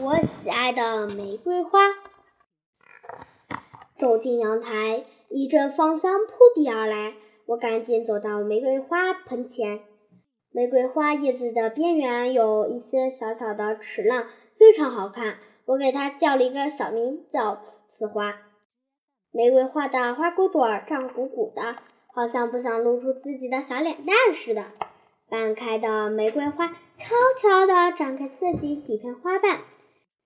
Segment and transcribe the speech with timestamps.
[0.00, 1.80] 我喜爱的玫瑰花。
[3.96, 7.14] 走进阳台，一阵芳香扑鼻而来。
[7.46, 9.80] 我赶紧走到玫瑰花盆前。
[10.52, 14.26] 玫瑰花叶子的边缘有一些小小的齿浪，
[14.56, 15.38] 非常好看。
[15.64, 18.36] 我给它叫了一个小名，叫“刺花”。
[19.32, 21.74] 玫瑰花的花骨朵儿胀鼓鼓的，
[22.14, 24.66] 好像不想露出自己的小脸蛋似的。
[25.28, 29.58] 半开的玫瑰花悄悄地展开自己几片花瓣，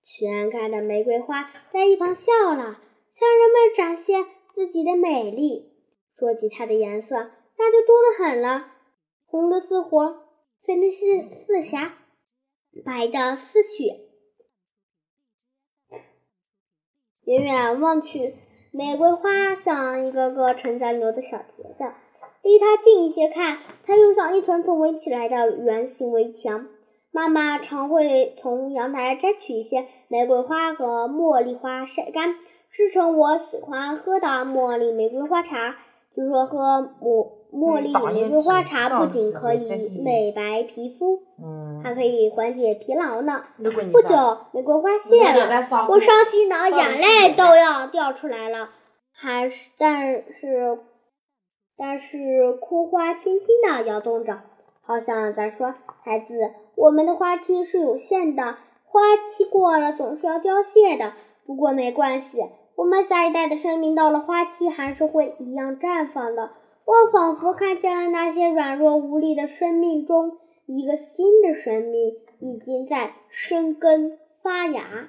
[0.03, 2.79] 全开的玫瑰花在一旁笑了。
[3.13, 4.25] 向人们展现
[4.55, 5.71] 自己的美丽。
[6.17, 7.15] 说起它的颜色，
[7.57, 8.71] 那就多得很了：
[9.25, 10.23] 红的似火，
[10.65, 11.93] 粉的似似霞，
[12.83, 13.99] 白的似雪。
[17.25, 18.35] 远远望去，
[18.71, 21.85] 玫瑰花像一个个成在牛的小蹄子；
[22.41, 26.67] 离它近一些看，它又像一层层围起来的圆形围墙。
[27.13, 32.35] 妈妈常会从阳台摘取一些玫瑰花和茉莉花晒干。
[32.71, 35.75] 制成我喜欢喝的茉莉玫瑰花茶。
[36.15, 41.21] 据说喝茉茉莉玫瑰花茶不仅可以美白皮肤，
[41.83, 43.43] 还可以缓解疲劳呢。
[43.57, 48.69] 不久，玫瑰花谢了，我伤心的眼泪都要掉出来了。
[49.11, 50.79] 还是，但是，
[51.77, 54.41] 但是枯花轻轻地摇动着，
[54.83, 61.13] 好像在说：“孩子，我们的花期是有限的，花期过了总是要凋谢的。
[61.45, 62.45] 不过没关系。”
[62.75, 66.49] 我们下一代的生命到了花期，还是会一样绽放的。
[66.85, 75.07] 我仿佛看见了那些软弱无力的生命中，一个新的生命已经在生根发芽。